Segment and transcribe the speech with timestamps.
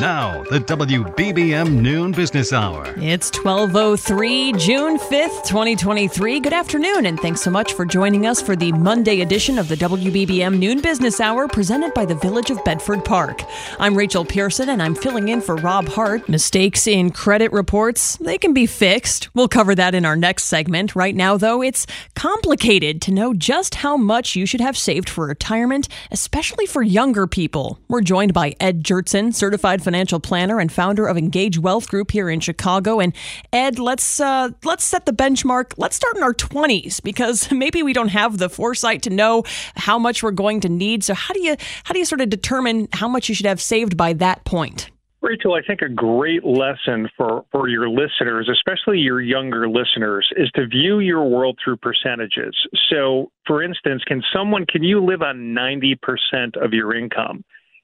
[0.00, 2.84] Now, the WBBM Noon Business Hour.
[2.98, 6.38] It's 1203, June 5th, 2023.
[6.38, 9.74] Good afternoon, and thanks so much for joining us for the Monday edition of the
[9.74, 13.42] WBBM Noon Business Hour presented by the Village of Bedford Park.
[13.80, 16.28] I'm Rachel Pearson, and I'm filling in for Rob Hart.
[16.28, 19.34] Mistakes in credit reports, they can be fixed.
[19.34, 20.94] We'll cover that in our next segment.
[20.94, 25.26] Right now, though, it's complicated to know just how much you should have saved for
[25.26, 27.80] retirement, especially for younger people.
[27.88, 32.28] We're joined by Ed Gjertsen, certified financial planner and founder of Engage Wealth Group here
[32.28, 33.00] in Chicago.
[33.00, 33.14] And
[33.54, 35.72] Ed, let's uh, let's set the benchmark.
[35.78, 39.44] Let's start in our 20s because maybe we don't have the foresight to know
[39.76, 41.04] how much we're going to need.
[41.04, 43.62] So how do you how do you sort of determine how much you should have
[43.62, 44.90] saved by that point?
[45.22, 50.48] Rachel, I think a great lesson for, for your listeners, especially your younger listeners, is
[50.54, 52.54] to view your world through percentages.
[52.88, 57.42] So, for instance, can someone, can you live on 90% of your income?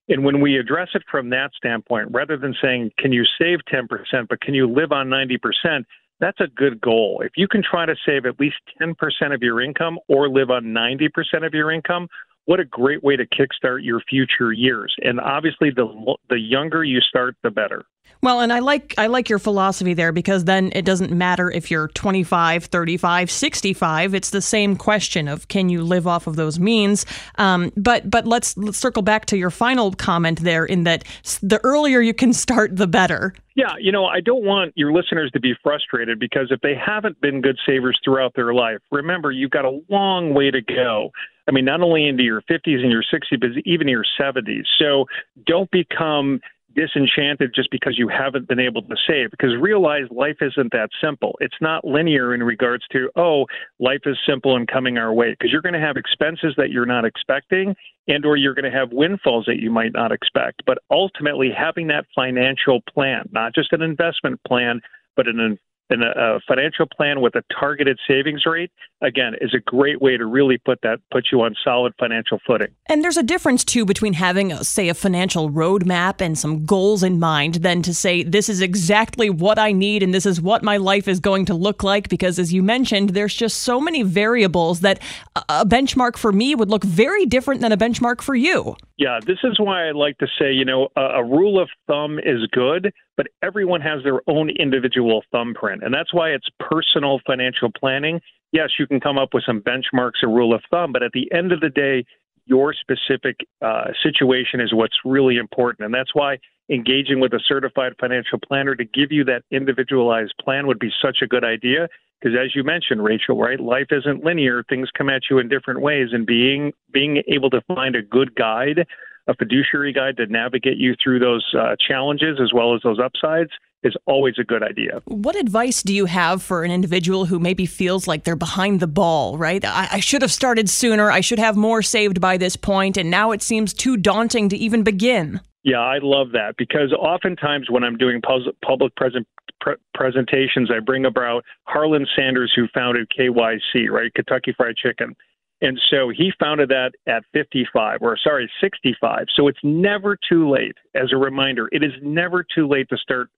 [0.08, 3.88] And when we address it from that standpoint, rather than saying, can you save 10%,
[4.28, 5.84] but can you live on 90%,
[6.20, 7.22] that's a good goal.
[7.24, 8.94] If you can try to save at least 10%
[9.34, 11.08] of your income or live on 90%
[11.46, 12.08] of your income,
[12.46, 14.94] what a great way to kickstart your future years.
[15.02, 17.84] And obviously, the the younger you start, the better.
[18.22, 21.70] Well, and I like I like your philosophy there because then it doesn't matter if
[21.70, 24.14] you're 25, 35, 65.
[24.14, 27.04] It's the same question of can you live off of those means.
[27.36, 31.04] Um, but but let's let's circle back to your final comment there in that
[31.42, 33.34] the earlier you can start, the better.
[33.56, 37.20] Yeah, you know, I don't want your listeners to be frustrated because if they haven't
[37.20, 41.12] been good savers throughout their life, remember you've got a long way to go.
[41.46, 44.64] I mean, not only into your 50s and your 60s, but even your 70s.
[44.78, 45.06] So
[45.46, 46.40] don't become
[46.74, 51.36] disenchanted just because you haven't been able to save because realize life isn't that simple
[51.40, 53.46] it's not linear in regards to oh
[53.78, 56.86] life is simple and coming our way because you're going to have expenses that you're
[56.86, 57.74] not expecting
[58.08, 61.86] and or you're going to have windfalls that you might not expect but ultimately having
[61.86, 64.80] that financial plan not just an investment plan
[65.16, 65.58] but an
[65.90, 68.70] and a, financial plan with a targeted savings rate
[69.02, 72.68] again is a great way to really put that put you on solid financial footing.
[72.88, 77.02] And there's a difference too between having uh, say a financial roadmap and some goals
[77.02, 80.62] in mind than to say this is exactly what i need and this is what
[80.62, 84.02] my life is going to look like because as you mentioned there's just so many
[84.02, 85.00] variables that
[85.48, 88.76] a benchmark for me would look very different than a benchmark for you.
[88.96, 92.20] Yeah, this is why I like to say, you know, a, a, rule of thumb
[92.20, 95.82] is good, but everyone has their own individual thumbprint.
[95.82, 98.20] And that's why it's personal financial planning.
[98.52, 101.30] Yes, you can come up with some benchmarks, or rule of thumb, but at the
[101.32, 102.04] end of the day,
[102.46, 105.86] your specific uh, situation is what's really important.
[105.86, 106.38] And that's why
[106.70, 111.18] engaging with a certified financial planner to give you that individualized plan would be such
[111.22, 111.88] a good idea
[112.24, 114.64] because as you mentioned, Rachel, right, life isn't linear.
[114.68, 118.34] Things come at you in different ways, and being being able to find a good
[118.34, 118.86] guide,
[119.26, 123.50] a fiduciary guide to navigate you through those uh, challenges as well as those upsides
[123.82, 125.02] is always a good idea.
[125.04, 128.86] What advice do you have for an individual who maybe feels like they're behind the
[128.86, 129.62] ball, right?
[129.64, 131.10] I, I, should have started sooner.
[131.10, 134.56] I should have more saved by this point, and now it seems too daunting to
[134.56, 135.40] even begin.
[135.62, 139.26] Yeah, I love that because oftentimes when I'm doing public present
[139.60, 145.14] pre- presentations, I bring about Harlan Sanders, who founded KFC, right, Kentucky Fried Chicken.
[145.60, 149.26] And so he founded that at 55, or sorry, 65.
[149.34, 150.76] So it's never too late.
[150.94, 153.30] As a reminder, it is never too late to start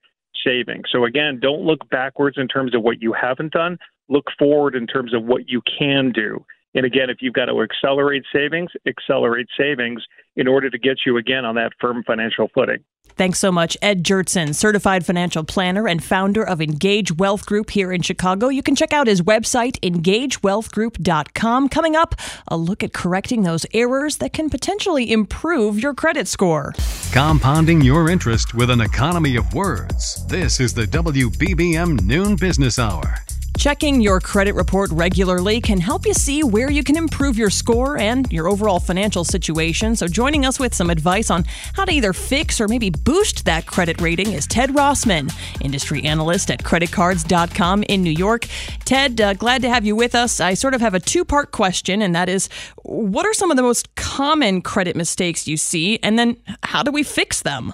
[0.45, 0.83] saving.
[0.91, 3.79] So again, don't look backwards in terms of what you haven't done.
[4.09, 6.45] Look forward in terms of what you can do.
[6.75, 10.03] And again, if you've got to accelerate savings, accelerate savings
[10.37, 12.85] in order to get you again on that firm financial footing.
[13.17, 17.91] Thanks so much, Ed Gjertsen, certified financial planner and founder of Engage Wealth Group here
[17.91, 18.49] in Chicago.
[18.49, 21.69] You can check out his website, engagewealthgroup.com.
[21.71, 22.15] Coming up,
[22.49, 26.75] a look at correcting those errors that can potentially improve your credit score.
[27.13, 30.27] Compounding your interest with an economy of words.
[30.27, 33.15] This is the WBBM Noon Business Hour.
[33.57, 37.97] Checking your credit report regularly can help you see where you can improve your score
[37.97, 39.97] and your overall financial situation.
[39.97, 43.65] So, joining us with some advice on how to either fix or maybe boost that
[43.65, 45.33] credit rating is Ted Rossman,
[45.63, 48.47] industry analyst at creditcards.com in New York.
[48.85, 50.39] Ted, uh, glad to have you with us.
[50.39, 52.51] I sort of have a two part question, and that is
[52.83, 56.93] what are some of the most common credit mistakes you see, and then how do
[56.93, 57.73] we fix them?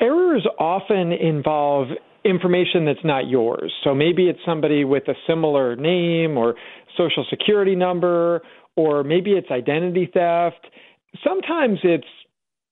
[0.00, 1.88] Errors often involve
[2.24, 3.72] information that's not yours.
[3.82, 6.54] So maybe it's somebody with a similar name or
[6.96, 8.42] social security number,
[8.76, 10.66] or maybe it's identity theft.
[11.22, 12.06] Sometimes it's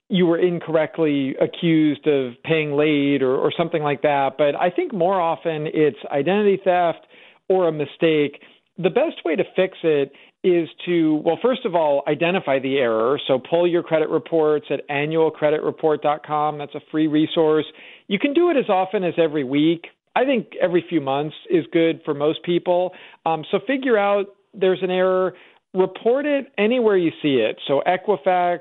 [0.09, 4.33] you were incorrectly accused of paying late or, or something like that.
[4.37, 7.07] But I think more often it's identity theft
[7.49, 8.43] or a mistake.
[8.77, 10.13] The best way to fix it
[10.45, 13.19] is to, well, first of all, identify the error.
[13.27, 16.59] So pull your credit reports at annualcreditreport.com.
[16.59, 17.67] That's a free resource.
[18.09, 19.87] You can do it as often as every week.
[20.15, 22.93] I think every few months is good for most people.
[23.25, 25.35] Um, so figure out there's an error,
[25.73, 27.59] report it anywhere you see it.
[27.67, 28.61] So Equifax,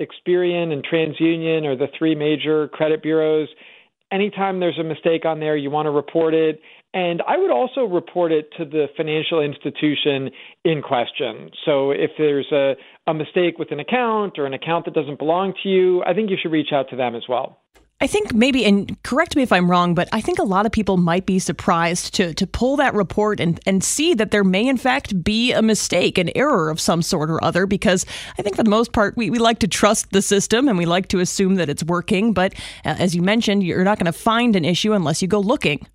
[0.00, 3.48] Experian, and TransUnion are the three major credit bureaus.
[4.12, 6.60] Anytime there's a mistake on there, you want to report it.
[6.94, 10.30] And I would also report it to the financial institution
[10.64, 11.50] in question.
[11.64, 12.74] So if there's a,
[13.06, 16.28] a mistake with an account or an account that doesn't belong to you, I think
[16.30, 17.58] you should reach out to them as well.
[18.02, 20.72] I think maybe, and correct me if I'm wrong, but I think a lot of
[20.72, 24.66] people might be surprised to to pull that report and and see that there may
[24.66, 27.64] in fact be a mistake, an error of some sort or other.
[27.64, 28.04] Because
[28.36, 30.84] I think for the most part, we, we like to trust the system and we
[30.84, 32.32] like to assume that it's working.
[32.32, 32.54] But
[32.84, 35.86] uh, as you mentioned, you're not going to find an issue unless you go looking.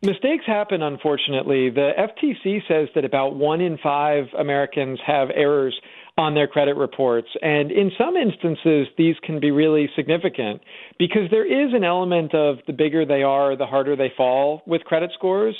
[0.00, 1.68] Mistakes happen, unfortunately.
[1.68, 5.78] The FTC says that about one in five Americans have errors
[6.18, 7.28] on their credit reports.
[7.40, 10.60] And in some instances, these can be really significant
[10.98, 14.82] because there is an element of the bigger they are, the harder they fall with
[14.82, 15.54] credit scores.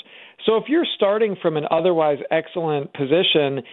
[0.45, 3.63] So if you're starting from an otherwise excellent position,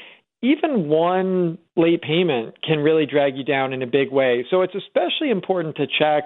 [0.43, 4.47] even one late payment can really drag you down in a big way.
[4.49, 6.25] So it's especially important to check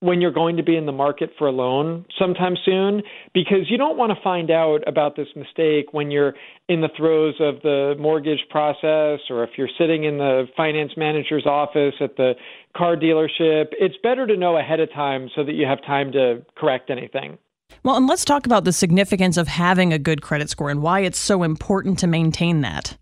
[0.00, 3.02] when you're going to be in the market for a loan sometime soon
[3.34, 6.34] because you don't want to find out about this mistake when you're
[6.68, 11.46] in the throes of the mortgage process or if you're sitting in the finance manager's
[11.46, 12.34] office at the
[12.76, 13.72] car dealership.
[13.72, 17.38] It's better to know ahead of time so that you have time to correct anything.
[17.82, 21.00] Well, and let's talk about the significance of having a good credit score and why
[21.00, 22.96] it's so important to maintain that.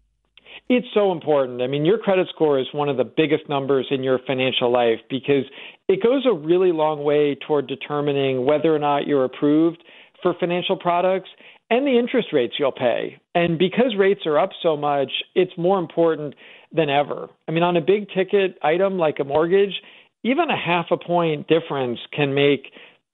[0.68, 1.62] It's so important.
[1.62, 4.98] I mean, your credit score is one of the biggest numbers in your financial life
[5.08, 5.44] because
[5.88, 9.82] it goes a really long way toward determining whether or not you're approved
[10.22, 11.28] for financial products
[11.70, 13.20] and the interest rates you'll pay.
[13.34, 16.34] And because rates are up so much, it's more important
[16.72, 17.28] than ever.
[17.48, 19.74] I mean, on a big ticket item like a mortgage,
[20.22, 22.72] even a half a point difference can make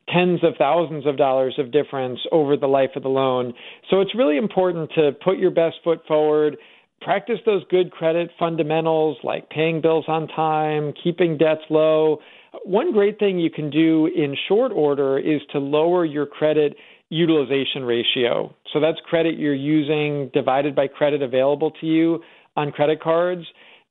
[0.08, 3.54] tens of thousands of dollars of difference over the life of the loan.
[3.90, 6.56] So it's really important to put your best foot forward
[7.02, 12.18] practice those good credit fundamentals like paying bills on time, keeping debts low.
[12.64, 16.76] One great thing you can do in short order is to lower your credit
[17.08, 18.54] utilization ratio.
[18.72, 22.22] So that's credit you're using divided by credit available to you
[22.56, 23.44] on credit cards.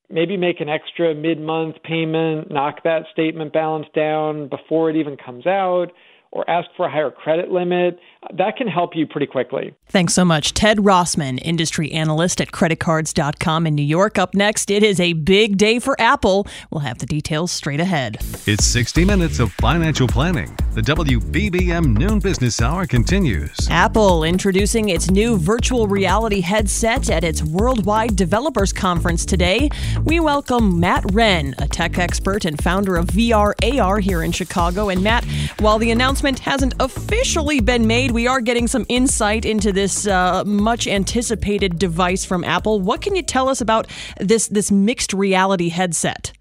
[0.09, 5.17] Maybe make an extra mid month payment, knock that statement balance down before it even
[5.17, 5.91] comes out
[6.31, 7.99] or ask for a higher credit limit.
[8.37, 9.73] That can help you pretty quickly.
[9.89, 10.53] Thanks so much.
[10.53, 14.17] Ted Rossman, industry analyst at creditcards.com in New York.
[14.17, 16.47] Up next, it is a big day for Apple.
[16.69, 18.17] We'll have the details straight ahead.
[18.45, 20.55] It's 60 minutes of financial planning.
[20.73, 23.67] The WBBM Noon Business Hour continues.
[23.69, 29.69] Apple introducing its new virtual reality headset at its Worldwide Developers Conference today.
[30.05, 34.89] We welcome Matt Wren, a tech expert and founder of VR AR here in Chicago.
[34.89, 35.25] And Matt,
[35.59, 40.43] while the announcement hasn't officially been made, we are getting some insight into this uh,
[40.45, 42.79] much anticipated device from Apple.
[42.79, 43.87] What can you tell us about
[44.19, 46.33] this this mixed reality headset?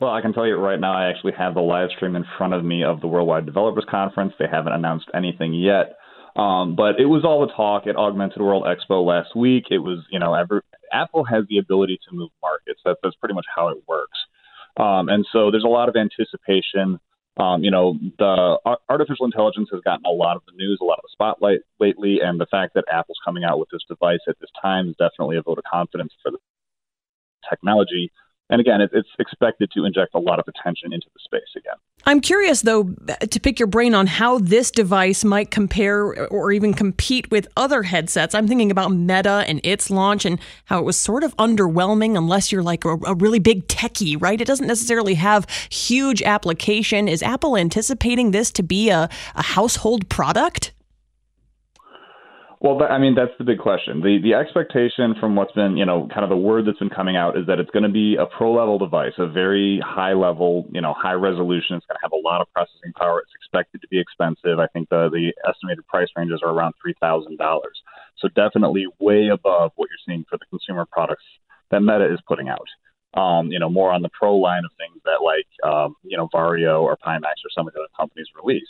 [0.00, 2.52] Well, I can tell you right now, I actually have the live stream in front
[2.52, 4.34] of me of the Worldwide Developers Conference.
[4.38, 5.96] They haven't announced anything yet.
[6.36, 9.64] Um, but it was all the talk at Augmented World Expo last week.
[9.70, 10.60] It was, you know, every,
[10.92, 12.80] Apple has the ability to move markets.
[12.84, 14.18] That, that's pretty much how it works.
[14.76, 17.00] Um, and so there's a lot of anticipation.
[17.38, 20.98] Um, you know, the artificial intelligence has gotten a lot of the news, a lot
[20.98, 24.36] of the spotlight lately, and the fact that Apple's coming out with this device at
[24.40, 26.38] this time is definitely a vote of confidence for the
[27.48, 28.10] technology
[28.48, 31.74] and again, it, it's expected to inject a lot of attention into the space again.
[32.04, 36.72] I'm curious, though, to pick your brain on how this device might compare or even
[36.72, 38.34] compete with other headsets.
[38.34, 42.52] I'm thinking about Meta and its launch and how it was sort of underwhelming unless
[42.52, 44.40] you're like a, a really big techie, right?
[44.40, 47.08] It doesn't necessarily have huge application.
[47.08, 50.72] Is Apple anticipating this to be a, a household product?
[52.58, 54.00] Well, I mean, that's the big question.
[54.00, 57.14] The the expectation from what's been, you know, kind of the word that's been coming
[57.16, 60.66] out is that it's going to be a pro level device, a very high level,
[60.72, 61.76] you know, high resolution.
[61.76, 63.20] It's going to have a lot of processing power.
[63.20, 64.58] It's expected to be expensive.
[64.58, 67.76] I think the the estimated price ranges are around three thousand dollars.
[68.18, 71.24] So definitely way above what you're seeing for the consumer products
[71.70, 72.66] that Meta is putting out.
[73.20, 76.28] Um, you know, more on the pro line of things that like, um, you know,
[76.34, 78.68] Varjo or Pimax or some of the other companies release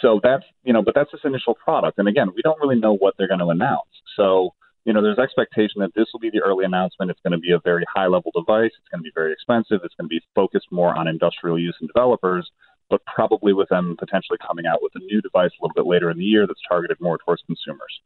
[0.00, 2.94] so that's you know, but that's this initial product, and again, we don't really know
[2.94, 3.88] what they're going to announce.
[4.16, 4.54] So
[4.84, 7.10] you know, there's expectation that this will be the early announcement.
[7.10, 8.70] It's going to be a very high level device.
[8.78, 9.80] It's going to be very expensive.
[9.84, 12.50] It's going to be focused more on industrial use and developers,
[12.88, 16.10] but probably with them potentially coming out with a new device a little bit later
[16.10, 18.00] in the year that's targeted more towards consumers.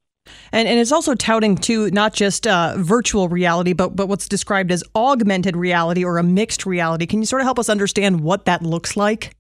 [0.50, 4.72] And, and it's also touting to not just uh, virtual reality, but but what's described
[4.72, 7.06] as augmented reality or a mixed reality.
[7.06, 9.36] Can you sort of help us understand what that looks like?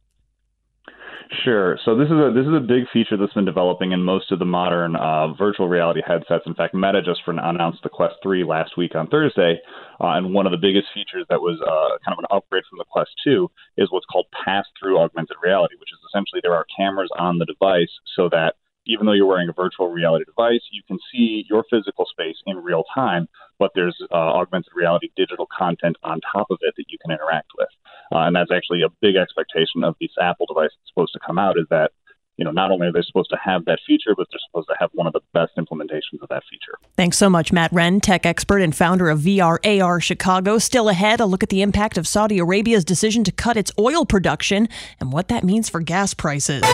[1.44, 1.78] Sure.
[1.84, 4.38] So this is a this is a big feature that's been developing in most of
[4.38, 6.44] the modern uh, virtual reality headsets.
[6.46, 9.58] In fact, Meta just announced the Quest 3 last week on Thursday,
[9.98, 12.78] uh, and one of the biggest features that was uh, kind of an upgrade from
[12.78, 17.10] the Quest 2 is what's called pass-through augmented reality, which is essentially there are cameras
[17.18, 20.98] on the device so that even though you're wearing a virtual reality device, you can
[21.12, 26.20] see your physical space in real time, but there's uh, augmented reality digital content on
[26.32, 27.68] top of it that you can interact with.
[28.12, 31.38] Uh, and that's actually a big expectation of this Apple device that's supposed to come
[31.38, 31.92] out is that
[32.38, 34.74] you know, not only are they supposed to have that feature, but they're supposed to
[34.80, 36.78] have one of the best implementations of that feature.
[36.96, 40.58] Thanks so much, Matt Wren, tech expert and founder of VR AR Chicago.
[40.58, 44.06] Still ahead, a look at the impact of Saudi Arabia's decision to cut its oil
[44.06, 46.64] production and what that means for gas prices.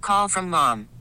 [0.00, 0.88] Call from mom.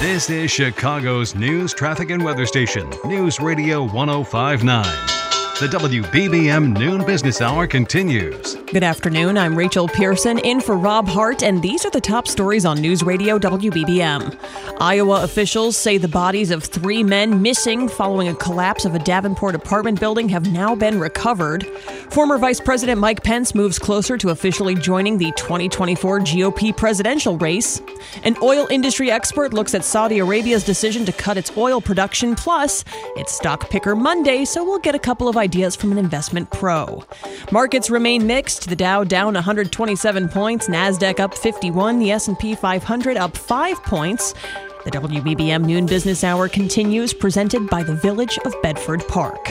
[0.00, 5.29] This is Chicago's news, traffic, and weather station, News Radio 1059.
[5.60, 8.54] The WBBM Noon Business Hour continues.
[8.72, 9.36] Good afternoon.
[9.36, 13.02] I'm Rachel Pearson in for Rob Hart, and these are the top stories on News
[13.02, 14.38] Radio WBBM.
[14.80, 19.54] Iowa officials say the bodies of three men missing following a collapse of a Davenport
[19.54, 21.66] apartment building have now been recovered.
[22.08, 27.82] Former Vice President Mike Pence moves closer to officially joining the 2024 GOP presidential race.
[28.24, 32.82] An oil industry expert looks at Saudi Arabia's decision to cut its oil production, plus,
[33.14, 36.48] it's Stock Picker Monday, so we'll get a couple of ideas ideas from an investment
[36.50, 37.02] pro.
[37.50, 38.68] Markets remain mixed.
[38.68, 44.32] The Dow down 127 points, Nasdaq up 51, the S&P 500 up 5 points.
[44.84, 49.50] The WBBM Noon Business Hour continues, presented by the Village of Bedford Park.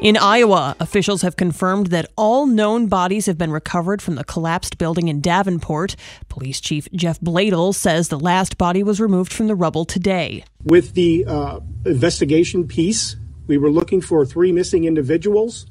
[0.00, 4.78] In Iowa, officials have confirmed that all known bodies have been recovered from the collapsed
[4.78, 5.96] building in Davenport.
[6.28, 10.44] Police Chief Jeff Bladel says the last body was removed from the rubble today.
[10.64, 13.16] With the uh, investigation piece
[13.52, 15.66] we were looking for three missing individuals.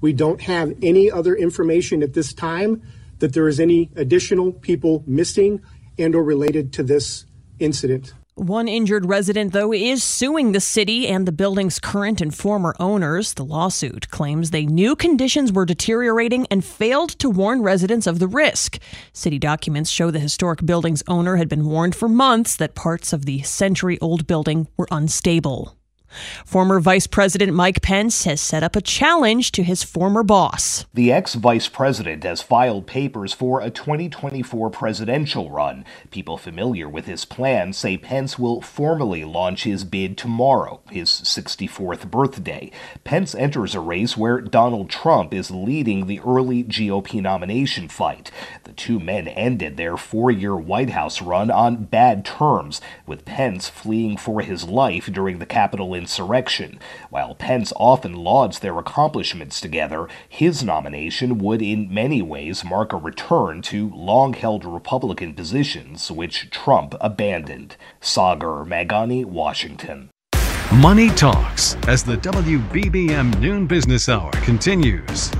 [0.00, 2.80] We don't have any other information at this time
[3.18, 5.60] that there is any additional people missing
[5.98, 7.26] and or related to this
[7.58, 8.14] incident.
[8.36, 13.34] One injured resident, though, is suing the city and the building's current and former owners.
[13.34, 18.28] The lawsuit claims they knew conditions were deteriorating and failed to warn residents of the
[18.28, 18.78] risk.
[19.12, 23.26] City documents show the historic building's owner had been warned for months that parts of
[23.26, 25.76] the century old building were unstable.
[26.44, 30.86] Former Vice President Mike Pence has set up a challenge to his former boss.
[30.94, 35.84] The ex vice president has filed papers for a 2024 presidential run.
[36.10, 42.10] People familiar with his plan say Pence will formally launch his bid tomorrow, his 64th
[42.10, 42.70] birthday.
[43.04, 48.30] Pence enters a race where Donald Trump is leading the early GOP nomination fight.
[48.64, 53.68] The two men ended their four year White House run on bad terms, with Pence
[53.68, 56.78] fleeing for his life during the Capitol insurrection.
[57.08, 62.98] While Pence often lauds their accomplishments together, his nomination would in many ways mark a
[62.98, 67.78] return to long held Republican positions which Trump abandoned.
[68.02, 70.10] Sagar Meghani, Washington.
[70.74, 75.30] Money Talks as the WBBM Noon Business Hour continues.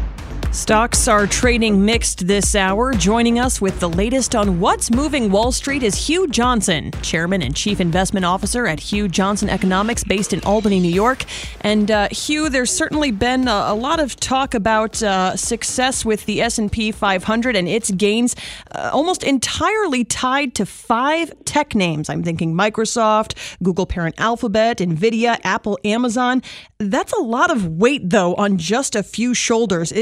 [0.54, 2.92] Stocks are trading mixed this hour.
[2.92, 7.56] Joining us with the latest on what's moving Wall Street is Hugh Johnson, Chairman and
[7.56, 11.24] Chief Investment Officer at Hugh Johnson Economics, based in Albany, New York.
[11.62, 16.24] And uh, Hugh, there's certainly been a, a lot of talk about uh, success with
[16.24, 18.36] the S&P 500 and its gains,
[18.70, 22.08] uh, almost entirely tied to five tech names.
[22.08, 26.42] I'm thinking Microsoft, Google parent Alphabet, Nvidia, Apple, Amazon.
[26.78, 29.92] That's a lot of weight, though, on just a few shoulders.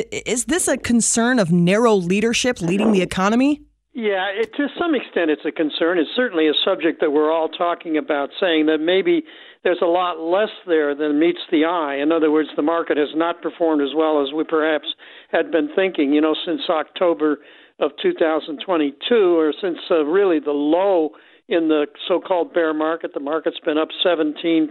[0.46, 3.62] This a concern of narrow leadership leading the economy?
[3.94, 5.98] Yeah, it, to some extent, it's a concern.
[5.98, 9.22] It's certainly a subject that we're all talking about, saying that maybe
[9.64, 11.96] there's a lot less there than meets the eye.
[11.96, 14.86] In other words, the market has not performed as well as we perhaps
[15.30, 17.38] had been thinking, you know, since October
[17.80, 21.10] of 2022, or since uh, really the low
[21.48, 23.12] in the so-called bear market.
[23.12, 24.68] The market's been up 17%,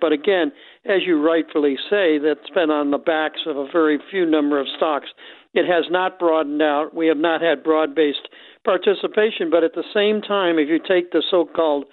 [0.00, 0.52] but again,
[0.84, 4.66] as you rightfully say, that's been on the backs of a very few number of
[4.76, 5.08] stocks.
[5.52, 6.94] It has not broadened out.
[6.94, 8.28] We have not had broad-based
[8.64, 11.84] participation, but at the same time, if you take the so-called,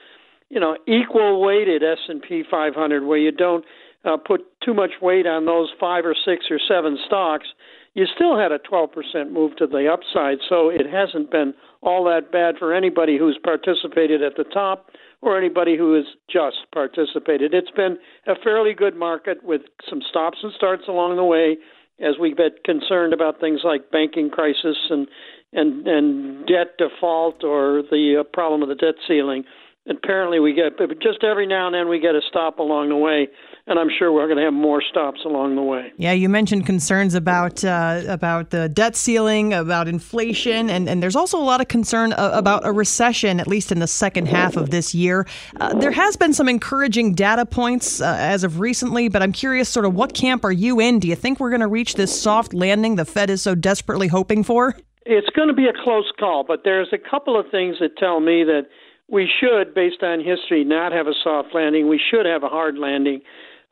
[0.49, 3.65] you know, equal weighted S&P 500 where you don't
[4.05, 7.47] uh, put too much weight on those five or six or seven stocks,
[7.93, 10.37] you still had a 12% move to the upside.
[10.47, 15.37] So it hasn't been all that bad for anybody who's participated at the top or
[15.37, 17.53] anybody who has just participated.
[17.53, 17.97] It's been
[18.27, 21.57] a fairly good market with some stops and starts along the way
[21.99, 25.07] as we get concerned about things like banking crisis and
[25.53, 29.43] and and debt default or the uh, problem of the debt ceiling
[29.89, 32.95] apparently we get but just every now and then we get a stop along the
[32.95, 33.27] way
[33.67, 36.65] and i'm sure we're going to have more stops along the way yeah you mentioned
[36.65, 41.61] concerns about uh, about the debt ceiling about inflation and, and there's also a lot
[41.61, 45.27] of concern about a recession at least in the second half of this year
[45.59, 49.69] uh, there has been some encouraging data points uh, as of recently but i'm curious
[49.69, 52.19] sort of what camp are you in do you think we're going to reach this
[52.19, 56.11] soft landing the fed is so desperately hoping for it's going to be a close
[56.19, 58.63] call but there's a couple of things that tell me that
[59.09, 61.87] we should, based on history, not have a soft landing.
[61.87, 63.21] We should have a hard landing.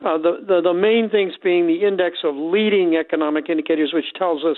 [0.03, 4.43] Uh, the, the the main things being the index of leading economic indicators, which tells
[4.43, 4.57] us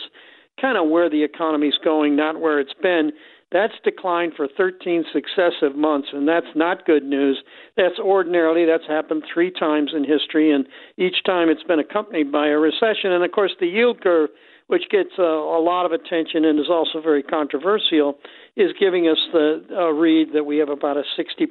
[0.59, 3.11] kind of where the economy is going, not where it's been.
[3.51, 7.41] That's declined for 13 successive months, and that's not good news.
[7.77, 10.67] That's ordinarily that's happened three times in history, and
[10.97, 13.13] each time it's been accompanied by a recession.
[13.13, 14.31] And of course, the yield curve
[14.67, 18.17] which gets uh, a lot of attention and is also very controversial,
[18.55, 21.47] is giving us the uh, read that we have about a 60%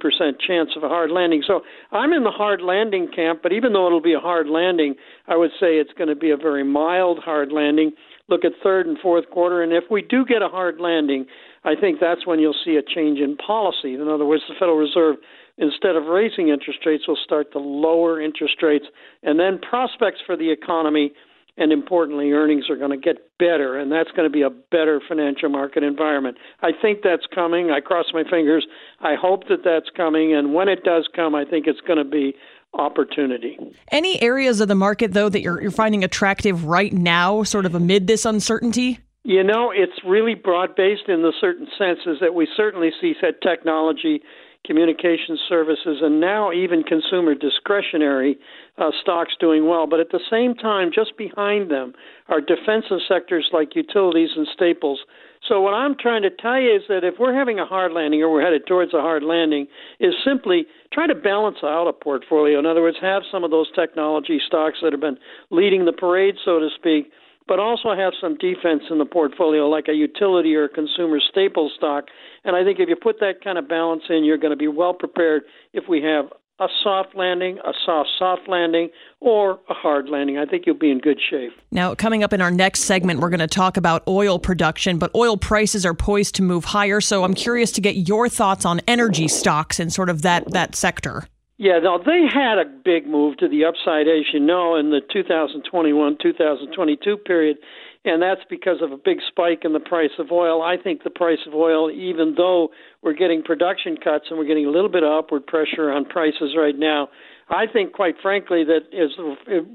[0.47, 1.43] chance of a hard landing.
[1.47, 4.97] So I'm in the hard landing camp, but even though it'll be a hard landing,
[5.27, 7.93] I would say it's going to be a very mild hard landing.
[8.29, 11.27] Look at third and fourth quarter, and if we do get a hard landing,
[11.65, 13.95] I think that's when you'll see a change in policy.
[13.95, 15.17] In other words, the Federal Reserve
[15.59, 18.85] instead of raising interest rates, will start to lower interest rates,
[19.23, 21.13] and then prospects for the economy
[21.57, 25.01] and importantly, earnings are going to get better, and that's going to be a better
[25.09, 26.37] financial market environment.
[26.61, 27.71] I think that's coming.
[27.71, 28.67] I cross my fingers.
[29.01, 32.05] I hope that that's coming, and when it does come, I think it's going to
[32.05, 32.35] be
[32.75, 33.59] opportunity.
[33.91, 37.75] Any areas of the market, though, that you're, you're finding attractive right now, sort of
[37.75, 39.01] amid this uncertainty?
[39.25, 43.41] You know, it's really broad based in the certain senses that we certainly see that
[43.43, 44.23] technology
[44.67, 48.37] communication services, and now even consumer discretionary
[48.79, 49.87] uh, stocks doing well.
[49.87, 51.95] But at the same time, just behind them
[52.29, 55.01] are defensive sectors like utilities and staples.
[55.49, 58.23] So what I'm trying to tell you is that if we're having a hard landing
[58.23, 59.67] or we're headed towards a hard landing,
[60.01, 62.59] is simply try to balance out a portfolio.
[62.59, 65.19] In other words, have some of those technology stocks that have been
[65.51, 67.13] leading the parade, so to speak
[67.49, 71.71] but also have some defense in the portfolio, like a utility or a consumer staple
[71.77, 72.07] stock.
[72.45, 74.69] And I think if you put that kind of balance in, you're going to be
[74.69, 76.27] well prepared if we have
[76.59, 78.89] a soft landing, a soft, soft landing,
[79.21, 80.39] or a hard landing.
[80.39, 81.53] I think you'll be in good shape.
[81.71, 85.15] Now, coming up in our next segment, we're going to talk about oil production, but
[85.15, 87.01] oil prices are poised to move higher.
[87.01, 90.75] So I'm curious to get your thoughts on energy stocks and sort of that, that
[90.75, 91.25] sector.
[91.59, 95.01] Yeah, no, they had a big move to the upside, as you know, in the
[95.11, 97.57] 2021 2022 period,
[98.07, 100.63] and that's because of a big spike in the price of oil.
[100.63, 102.69] I think the price of oil, even though
[103.03, 106.55] we're getting production cuts and we're getting a little bit of upward pressure on prices
[106.57, 107.09] right now,
[107.49, 109.13] I think, quite frankly, that is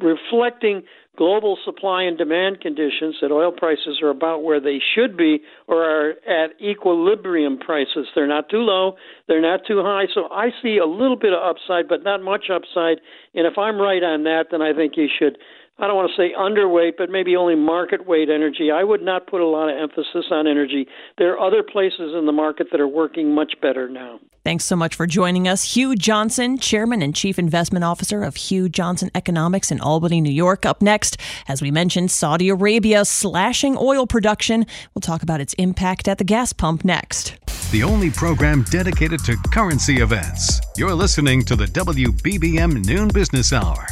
[0.01, 0.83] reflecting
[1.17, 5.83] global supply and demand conditions that oil prices are about where they should be or
[5.83, 8.07] are at equilibrium prices.
[8.13, 8.95] They're not too low,
[9.27, 10.05] they're not too high.
[10.13, 12.99] So I see a little bit of upside, but not much upside.
[13.33, 15.37] And if I'm right on that, then I think you should
[15.81, 18.69] I don't want to say underweight, but maybe only market weight energy.
[18.69, 20.87] I would not put a lot of emphasis on energy.
[21.17, 24.19] There are other places in the market that are working much better now.
[24.43, 25.75] Thanks so much for joining us.
[25.75, 30.67] Hugh Johnson, Chairman and Chief Investment Officer of Hugh Johnson Economics in Albany, New York.
[30.67, 31.17] Up next,
[31.47, 34.67] as we mentioned, Saudi Arabia slashing oil production.
[34.93, 37.37] We'll talk about its impact at the gas pump next.
[37.71, 40.59] The only program dedicated to currency events.
[40.77, 43.87] You're listening to the WBBM Noon Business Hour.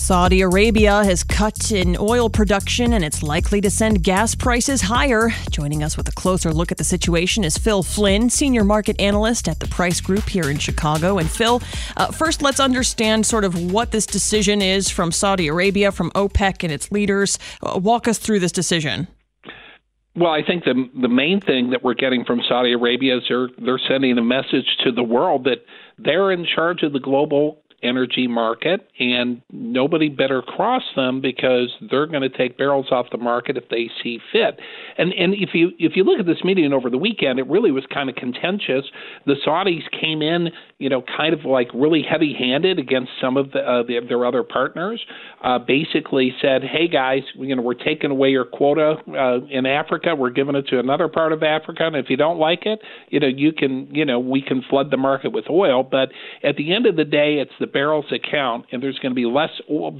[0.00, 5.28] Saudi Arabia has cut in oil production and it's likely to send gas prices higher.
[5.50, 9.46] Joining us with a closer look at the situation is Phil Flynn, senior market analyst
[9.46, 11.18] at the Price Group here in Chicago.
[11.18, 11.62] And Phil,
[11.98, 16.64] uh, first let's understand sort of what this decision is from Saudi Arabia, from OPEC
[16.64, 17.38] and its leaders.
[17.62, 19.06] Uh, walk us through this decision.
[20.16, 23.48] Well, I think the the main thing that we're getting from Saudi Arabia is they're
[23.58, 25.58] they're sending a message to the world that
[25.98, 32.06] they're in charge of the global energy market, and nobody better cross them because they're
[32.06, 34.60] going to take barrels off the market if they see fit.
[34.98, 37.70] And and if you if you look at this meeting over the weekend, it really
[37.70, 38.84] was kind of contentious.
[39.26, 43.60] The Saudis came in, you know, kind of like really heavy-handed against some of the,
[43.60, 45.00] uh, the, their other partners.
[45.42, 50.14] Uh, basically said, "Hey guys, you know, we're taking away your quota uh, in Africa.
[50.14, 53.20] We're giving it to another part of Africa, and if you don't like it, you
[53.20, 55.82] know, you can, you know, we can flood the market with oil.
[55.82, 56.10] But
[56.42, 59.14] at the end of the day, it's the barrels that count, and there's going to
[59.14, 59.50] be less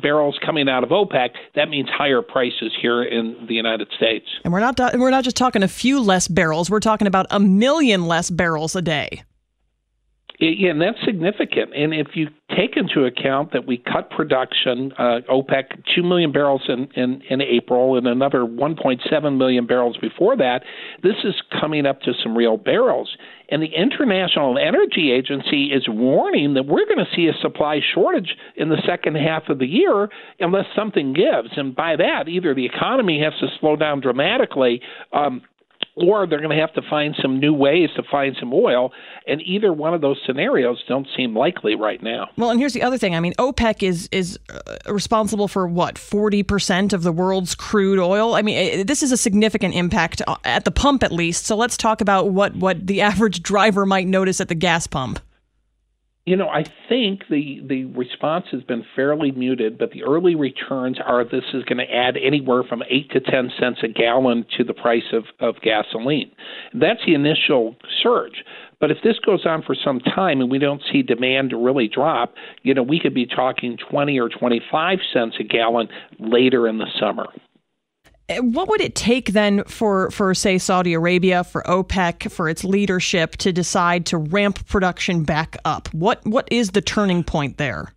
[0.03, 1.31] barrels coming out of OPEC.
[1.55, 4.27] That means higher prices here in the United States.
[4.45, 6.71] And we're not we're not just talking a few less barrels.
[6.71, 9.23] We're talking about a million less barrels a day.
[10.41, 11.75] Yeah, and that's significant.
[11.77, 16.63] And if you take into account that we cut production, uh, OPEC, 2 million barrels
[16.67, 20.63] in, in, in April and another 1.7 million barrels before that,
[21.03, 23.17] this is coming up to some real barrels.
[23.51, 28.37] And the International Energy Agency is warning that we're going to see a supply shortage
[28.57, 31.51] in the second half of the year unless something gives.
[31.57, 34.81] And by that, either the economy has to slow down dramatically.
[35.13, 35.43] Um,
[36.01, 38.93] or they're going to have to find some new ways to find some oil.
[39.27, 42.29] And either one of those scenarios don't seem likely right now.
[42.37, 43.15] Well, and here's the other thing.
[43.15, 47.99] I mean, OPEC is is uh, responsible for what forty percent of the world's crude
[47.99, 48.35] oil.
[48.35, 51.47] I mean, this is a significant impact uh, at the pump, at least.
[51.47, 55.21] So let's talk about what what the average driver might notice at the gas pump.
[56.31, 61.01] You know, I think the the response has been fairly muted, but the early returns
[61.05, 64.63] are this is going to add anywhere from eight to ten cents a gallon to
[64.63, 66.31] the price of, of gasoline.
[66.73, 68.45] That's the initial surge.
[68.79, 72.35] But if this goes on for some time and we don't see demand really drop,
[72.63, 75.89] you know, we could be talking 20 or 25 cents a gallon
[76.21, 77.27] later in the summer.
[78.39, 83.37] What would it take then for, for say Saudi Arabia, for OPEC, for its leadership
[83.39, 85.93] to decide to ramp production back up?
[85.93, 87.93] What what is the turning point there?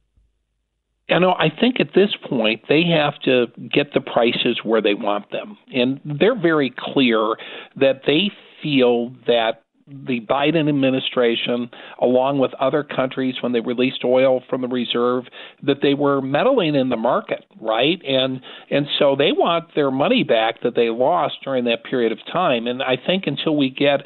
[1.10, 4.94] You know, I think at this point they have to get the prices where they
[4.94, 7.36] want them, and they're very clear
[7.76, 9.63] that they feel that
[10.06, 11.70] the Biden administration,
[12.02, 15.26] along with other countries when they released oil from the reserve,
[15.64, 18.02] that they were meddling in the market, right?
[18.06, 22.20] And and so they want their money back that they lost during that period of
[22.32, 22.68] time.
[22.68, 24.02] And I think until we get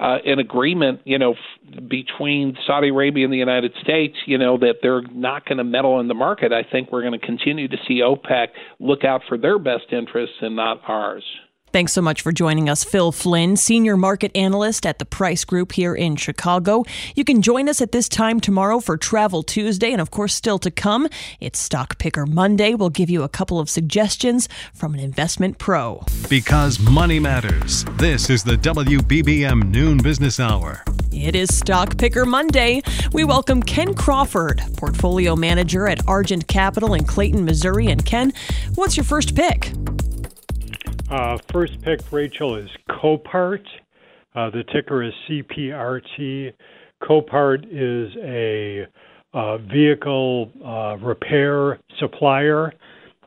[0.00, 4.58] uh, an agreement, you know, f- between Saudi Arabia and the United States, you know,
[4.58, 7.68] that they're not going to meddle in the market, I think we're going to continue
[7.68, 11.24] to see OPEC look out for their best interests and not ours.
[11.72, 15.72] Thanks so much for joining us, Phil Flynn, Senior Market Analyst at the Price Group
[15.72, 16.84] here in Chicago.
[17.16, 20.58] You can join us at this time tomorrow for Travel Tuesday, and of course, still
[20.58, 21.08] to come,
[21.40, 22.74] it's Stock Picker Monday.
[22.74, 26.04] We'll give you a couple of suggestions from an investment pro.
[26.28, 27.86] Because money matters.
[27.92, 30.84] This is the WBBM Noon Business Hour.
[31.10, 32.82] It is Stock Picker Monday.
[33.14, 37.86] We welcome Ken Crawford, Portfolio Manager at Argent Capital in Clayton, Missouri.
[37.86, 38.34] And Ken,
[38.74, 39.72] what's your first pick?
[41.12, 43.66] Uh, first pick, Rachel, is Copart.
[44.34, 46.54] Uh, the ticker is CPRT.
[47.02, 48.86] Copart is a
[49.34, 52.72] uh, vehicle uh, repair supplier.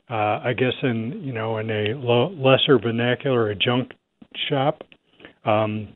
[0.10, 3.92] Uh, I guess in you know in a lo- lesser vernacular, a junk
[4.50, 4.82] shop.
[5.46, 5.90] Um,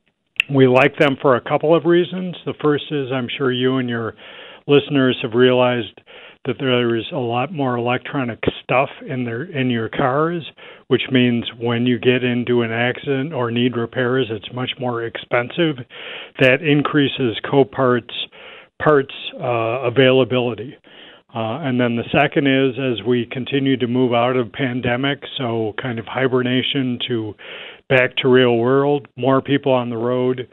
[0.53, 2.35] we like them for a couple of reasons.
[2.45, 4.13] The first is I'm sure you and your
[4.67, 6.01] listeners have realized
[6.45, 10.49] that there is a lot more electronic stuff in their in your cars,
[10.87, 15.77] which means when you get into an accident or need repairs, it's much more expensive.
[16.39, 18.15] That increases Copart's
[18.81, 20.77] parts uh, availability.
[21.35, 25.73] Uh, and then the second is as we continue to move out of pandemic, so
[25.79, 27.35] kind of hibernation to
[27.87, 30.47] back to real world, more people on the road,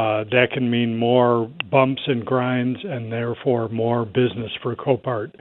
[0.00, 5.34] uh, that can mean more bumps and grinds and therefore more business for Copart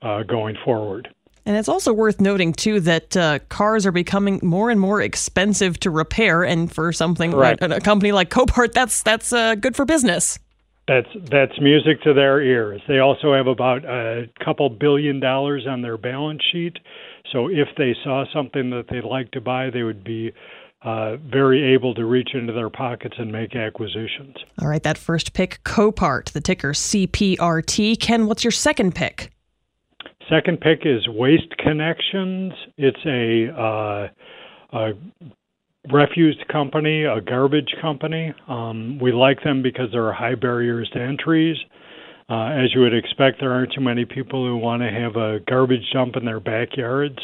[0.00, 1.12] uh, going forward.
[1.44, 5.78] And it's also worth noting too that uh, cars are becoming more and more expensive
[5.80, 7.60] to repair, and for something right.
[7.60, 10.38] like a company like Copart, that's that's uh, good for business.
[10.88, 12.80] That's that's music to their ears.
[12.88, 16.78] They also have about a couple billion dollars on their balance sheet,
[17.32, 20.32] so if they saw something that they'd like to buy, they would be
[20.82, 24.36] uh, very able to reach into their pockets and make acquisitions.
[24.60, 27.98] All right, that first pick, Copart, the ticker CPRT.
[27.98, 29.32] Ken, what's your second pick?
[30.28, 32.52] Second pick is Waste Connections.
[32.76, 34.08] It's a, uh,
[34.72, 34.92] a
[35.92, 38.34] refuse company, a garbage company.
[38.48, 41.56] Um, we like them because there are high barriers to entries.
[42.28, 45.38] Uh, as you would expect, there aren't too many people who want to have a
[45.46, 47.18] garbage dump in their backyards.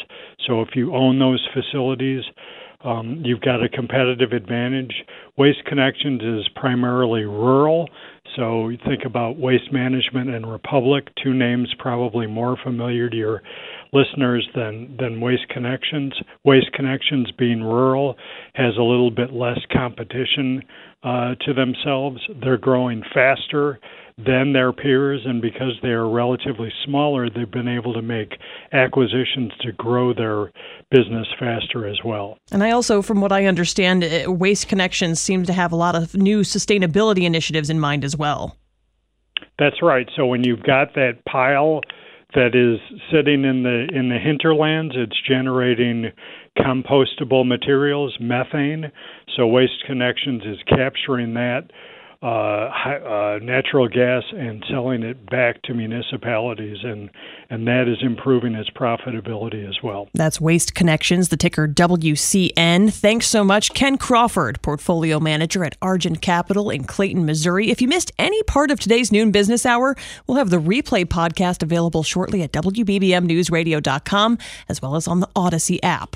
[0.47, 2.23] So if you own those facilities,
[2.83, 4.93] um, you've got a competitive advantage.
[5.37, 7.89] Waste Connections is primarily rural,
[8.35, 13.41] so you think about Waste Management and Republic, two names probably more familiar to your
[13.91, 16.13] listeners than than Waste Connections.
[16.43, 18.15] Waste Connections being rural
[18.55, 20.63] has a little bit less competition
[21.03, 22.19] uh, to themselves.
[22.41, 23.79] They're growing faster
[24.17, 28.33] than their peers, and because they are relatively smaller, they've been able to make
[28.71, 30.51] acquisitions to grow their
[30.91, 32.37] business faster as well.
[32.51, 35.95] And I also, from what I understand, uh, Waste Connections seems to have a lot
[35.95, 38.55] of new sustainability initiatives in mind as well.
[39.57, 40.09] That's right.
[40.15, 41.81] So when you've got that pile
[42.35, 42.79] that is
[43.11, 46.11] sitting in the in the hinterlands, it's generating
[46.57, 48.91] compostable materials, methane.
[49.35, 51.69] So Waste Connections is capturing that
[52.23, 57.09] uh, uh, natural gas and selling it back to municipalities, and
[57.49, 60.07] and that is improving its profitability as well.
[60.13, 62.93] That's Waste Connections, the ticker WCN.
[62.93, 67.69] Thanks so much, Ken Crawford, portfolio manager at Argent Capital in Clayton, Missouri.
[67.69, 71.61] If you missed any part of today's noon business hour, we'll have the replay podcast
[71.61, 74.37] available shortly at WBBMNewsRadio.com
[74.69, 76.15] as well as on the Audacy app.